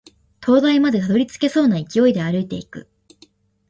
[0.39, 2.89] 灯台までたどり着けそうな勢いで歩いていく